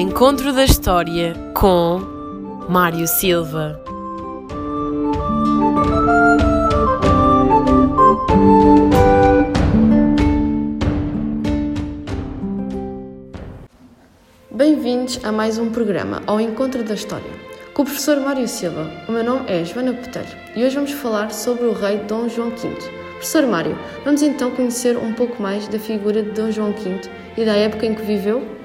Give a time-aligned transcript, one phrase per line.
[0.00, 2.00] encontro da história com
[2.70, 3.84] Mário Silva.
[14.50, 17.30] Bem-vindos a mais um programa ao Encontro da História,
[17.74, 18.90] com o professor Mário Silva.
[19.06, 22.48] O meu nome é Joana Botelho e hoje vamos falar sobre o rei Dom João
[22.48, 22.70] V.
[23.16, 27.02] Professor Mário, vamos então conhecer um pouco mais da figura de Dom João V
[27.36, 28.59] e da época em que viveu?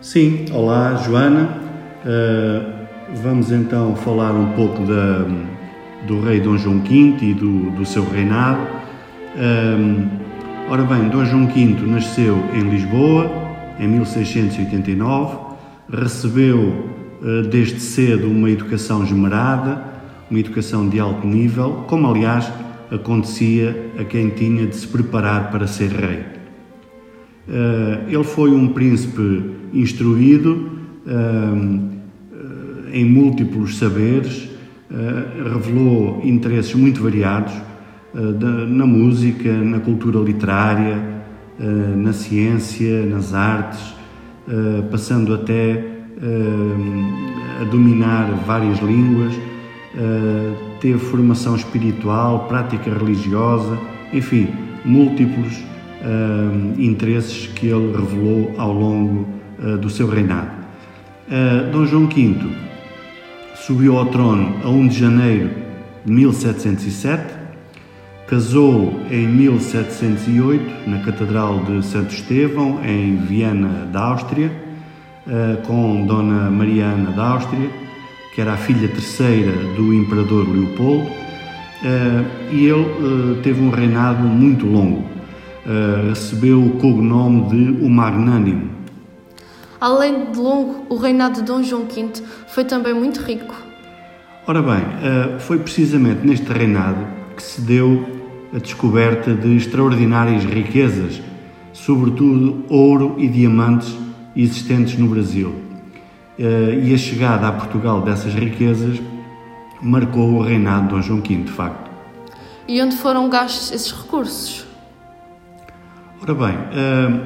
[0.00, 1.58] Sim, olá Joana.
[2.06, 2.86] Uh,
[3.22, 5.26] vamos então falar um pouco da,
[6.06, 8.62] do rei Dom João V e do, do seu reinado.
[9.36, 10.08] Uh,
[10.70, 13.30] ora bem, Dom João V nasceu em Lisboa
[13.78, 15.36] em 1689,
[15.92, 19.84] recebeu uh, desde cedo uma educação esmerada,
[20.30, 22.50] uma educação de alto nível, como aliás
[22.90, 26.39] acontecia a quem tinha de se preparar para ser rei.
[27.48, 30.70] Uh, ele foi um príncipe instruído
[31.06, 31.90] uh,
[32.92, 34.48] em múltiplos saberes,
[35.52, 37.52] revelou interesses muito variados
[38.68, 41.20] na música, na cultura literária,
[41.62, 43.94] eh, na ciência, nas artes,
[44.48, 49.34] eh, passando até eh, a dominar várias línguas,
[50.80, 53.76] teve formação espiritual, prática religiosa,
[54.12, 54.48] enfim,
[54.84, 55.62] múltiplos
[56.78, 59.28] interesses que ele revelou ao longo
[59.80, 60.50] do seu reinado.
[61.70, 62.36] Dom João V
[63.54, 65.50] subiu ao trono a 1 de janeiro
[66.04, 67.40] de 1707
[68.30, 74.52] Casou em 1708 na Catedral de Santo Estevão, em Viena, da Áustria,
[75.28, 77.68] eh, com Dona Mariana da Áustria,
[78.32, 81.10] que era a filha terceira do Imperador Leopoldo,
[82.52, 85.04] e ele teve um reinado muito longo.
[86.08, 88.70] Recebeu o cognome de o Magnânimo.
[89.80, 92.10] Além de longo, o reinado de Dom João V
[92.48, 93.54] foi também muito rico.
[94.46, 94.82] Ora bem,
[95.38, 98.04] foi precisamente neste reinado que se deu
[98.54, 101.22] a descoberta de extraordinárias riquezas,
[101.72, 103.96] sobretudo ouro e diamantes
[104.36, 105.54] existentes no Brasil.
[106.38, 109.00] Eh, e a chegada a Portugal dessas riquezas
[109.80, 111.90] marcou o reinado de Dom João V, de facto.
[112.66, 114.66] E onde foram gastos esses recursos?
[116.22, 117.20] Ora bem, eh,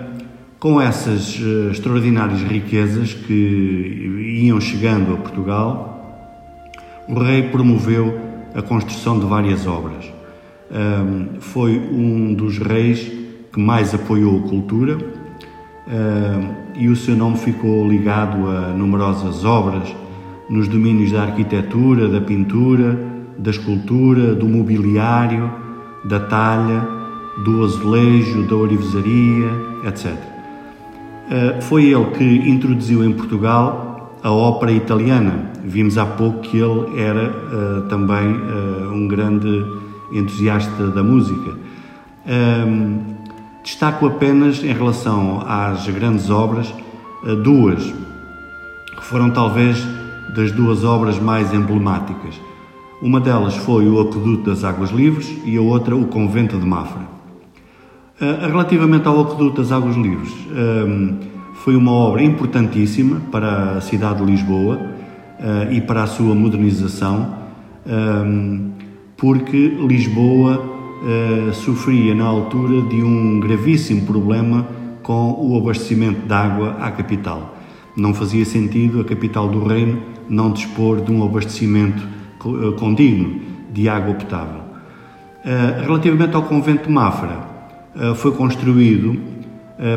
[0.60, 6.30] com essas eh, extraordinárias riquezas que iam chegando a Portugal,
[7.08, 8.16] o rei promoveu
[8.54, 10.04] a construção de várias obras.
[10.70, 13.10] Um, foi um dos reis
[13.52, 19.92] que mais apoiou a cultura um, e o seu nome ficou ligado a numerosas obras
[20.48, 22.96] nos domínios da arquitetura, da pintura,
[23.36, 25.52] da escultura, do mobiliário,
[26.04, 27.03] da talha,
[27.38, 29.50] do azulejo, da orivesaria,
[29.86, 30.12] etc.
[30.12, 35.50] Uh, foi ele que introduziu em Portugal a ópera italiana.
[35.64, 39.64] Vimos há pouco que ele era uh, também uh, um grande
[40.12, 41.54] entusiasta da música.
[42.26, 43.14] Um,
[43.62, 46.72] destaco apenas em relação às grandes obras
[47.26, 47.82] eh, duas,
[48.94, 49.82] que foram talvez
[50.36, 52.38] das duas obras mais emblemáticas.
[53.00, 57.02] Uma delas foi o Aqueduto das Águas Livres e a outra o Convento de Mafra.
[58.20, 61.18] Uh, relativamente ao Aqueduto das Águas Livres, um,
[61.64, 67.34] foi uma obra importantíssima para a cidade de Lisboa uh, e para a sua modernização.
[67.84, 68.70] Um,
[69.16, 74.64] porque Lisboa uh, sofria na altura de um gravíssimo problema
[75.02, 77.56] com o abastecimento de água à capital.
[77.96, 82.06] Não fazia sentido a capital do reino não dispor de um abastecimento
[82.78, 83.40] condigno
[83.72, 84.60] de água potável.
[85.84, 87.53] Relativamente ao convento de Mafra,
[88.16, 89.20] foi construído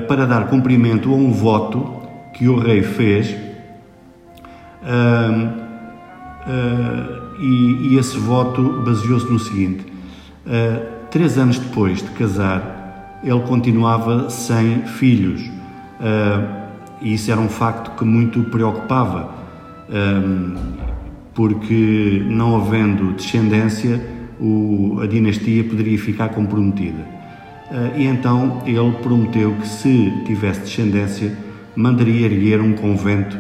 [0.08, 2.02] para dar cumprimento a um voto
[2.34, 3.35] que o rei fez
[7.40, 9.85] e, e esse voto baseou-se no seguinte:
[11.09, 15.41] três anos depois de casar, ele continuava sem filhos,
[17.02, 19.32] e isso era um facto que muito preocupava,
[19.90, 20.88] um, eh,
[21.34, 24.03] porque não havendo descendência,
[25.02, 27.05] a dinastia poderia ficar comprometida.
[27.69, 31.35] Uh, e então ele prometeu que, se tivesse descendência,
[31.75, 33.37] mandaria erguer um convento.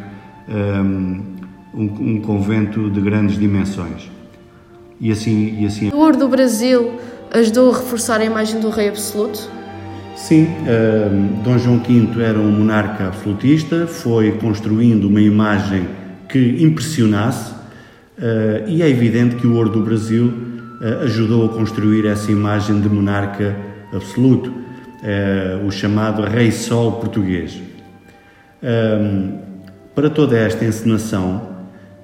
[0.49, 1.37] Um,
[1.77, 4.09] um, um convento de grandes dimensões.
[4.99, 5.89] E assim, e assim.
[5.89, 6.93] O ouro do Brasil
[7.31, 9.49] ajudou a reforçar a imagem do rei absoluto?
[10.15, 15.87] Sim, uh, Dom João V era um monarca absolutista, foi construindo uma imagem
[16.27, 20.33] que impressionasse, uh, e é evidente que o ouro do Brasil
[20.81, 23.55] uh, ajudou a construir essa imagem de monarca
[23.93, 24.53] absoluto,
[25.65, 27.61] o chamado Rei Sol português
[29.97, 31.57] Para toda esta encenação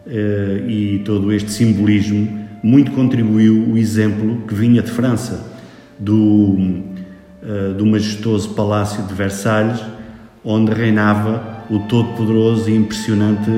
[0.07, 5.51] uh, e todo este simbolismo, muito contribuiu o exemplo que vinha de França,
[5.99, 9.79] do, uh, do majestoso Palácio de Versalhes,
[10.43, 13.49] onde reinava o todo-poderoso e impressionante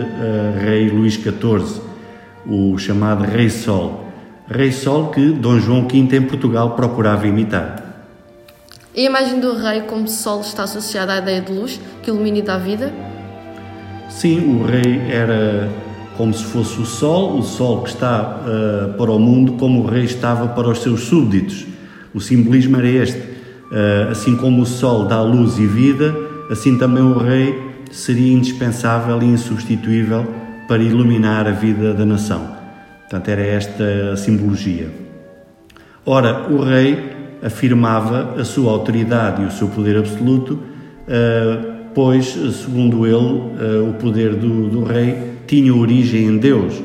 [0.62, 1.82] rei Luís XIV,
[2.46, 4.06] o chamado Rei Sol.
[4.50, 7.85] Rei Sol que Dom João V em Portugal procurava imitar.
[8.98, 12.42] A imagem do rei como sol está associada à ideia de luz que ilumina e
[12.42, 12.94] dá vida?
[14.08, 15.70] Sim, o rei era
[16.16, 19.86] como se fosse o sol, o sol que está uh, para o mundo, como o
[19.86, 21.66] rei estava para os seus súbditos.
[22.14, 23.20] O simbolismo era este.
[23.20, 26.16] Uh, assim como o sol dá luz e vida,
[26.50, 30.26] assim também o rei seria indispensável e insubstituível
[30.70, 32.50] para iluminar a vida da nação.
[33.02, 34.90] Portanto, era esta a simbologia.
[36.06, 37.15] Ora, o rei
[37.46, 44.36] afirmava a sua autoridade e o seu poder absoluto, uh, pois, segundo ele, o poder
[44.36, 46.82] do, do rei tinha origem em Deus,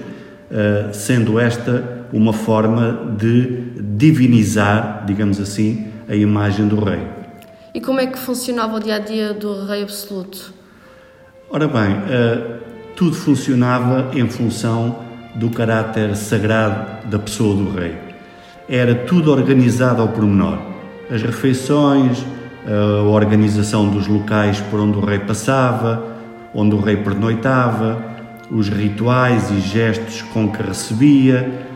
[0.51, 7.01] eh, sendo esta uma forma de divinizar, digamos assim, a imagem do rei.
[7.73, 10.53] E como é que funcionava o dia a dia do rei absoluto?
[11.49, 12.59] Ora bem, eh,
[12.97, 14.99] tudo funcionava em função
[15.37, 18.10] do caráter sagrado da pessoa do rei.
[18.73, 20.57] Era tudo organizado ao pormenor.
[21.11, 22.25] As refeições,
[22.65, 26.07] a organização dos locais por onde o rei passava,
[26.55, 28.01] onde o rei pernoitava,
[28.49, 31.67] os rituais e gestos com que recebia,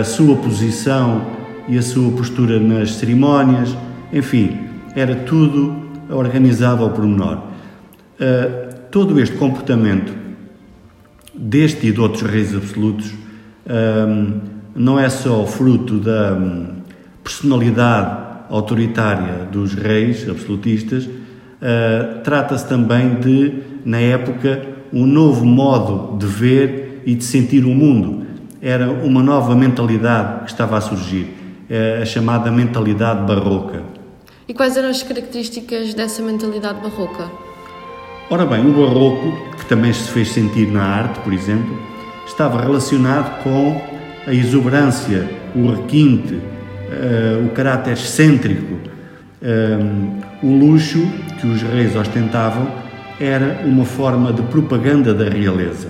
[0.00, 1.26] a sua posição
[1.68, 3.76] e a sua postura nas cerimónias,
[4.10, 4.58] enfim,
[4.96, 7.42] era tudo organizado ao pormenor.
[8.90, 10.14] Todo este comportamento
[11.34, 13.12] deste e de outros reis absolutos
[14.74, 16.66] não é só fruto da um,
[17.22, 26.26] personalidade autoritária dos reis absolutistas, uh, trata-se também de, na época, um novo modo de
[26.26, 28.26] ver e de sentir o mundo.
[28.60, 31.28] Era uma nova mentalidade que estava a surgir,
[31.68, 33.82] é a chamada mentalidade barroca.
[34.46, 37.30] E quais eram as características dessa mentalidade barroca?
[38.28, 41.76] Ora bem, o barroco, que também se fez sentir na arte, por exemplo,
[42.26, 43.80] estava relacionado com
[44.26, 51.06] a exuberância, o requinte, uh, o caráter excêntrico, uh, o luxo
[51.40, 52.68] que os reis ostentavam
[53.20, 55.88] era uma forma de propaganda da realeza.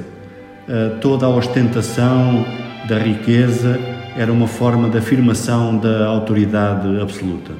[0.68, 2.44] Uh, toda a ostentação
[2.88, 3.78] da riqueza
[4.16, 7.52] era uma forma de afirmação da autoridade absoluta.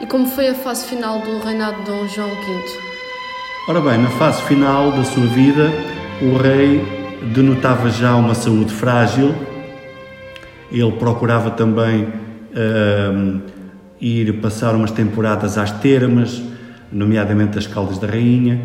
[0.00, 2.94] E como foi a fase final do reinado de Dom João V?
[3.68, 5.70] Ora bem, na fase final da sua vida,
[6.20, 6.84] o rei
[7.34, 9.34] denotava já uma saúde frágil.
[10.74, 13.40] Ele procurava também uh,
[14.00, 16.42] ir passar umas temporadas às termas,
[16.90, 18.60] nomeadamente as Caldas da Rainha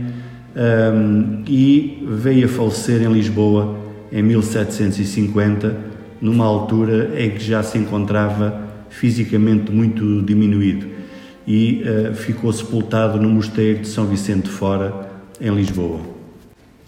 [0.55, 3.77] um, e veio a falecer em Lisboa
[4.11, 5.75] em 1750,
[6.19, 10.87] numa altura em que já se encontrava fisicamente muito diminuído
[11.47, 15.09] e uh, ficou sepultado no Mosteiro de São Vicente de Fora,
[15.39, 16.01] em Lisboa.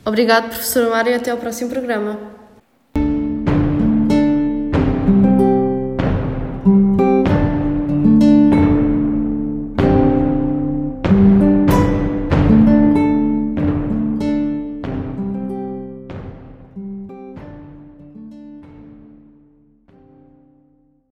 [0.03, 2.30] Obrigado, professor Mário, e até ao próximo programa.